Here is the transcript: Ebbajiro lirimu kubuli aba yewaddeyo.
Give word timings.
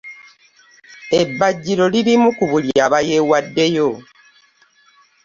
Ebbajiro 1.21 1.83
lirimu 1.93 2.29
kubuli 2.37 2.71
aba 2.85 2.99
yewaddeyo. 3.09 3.89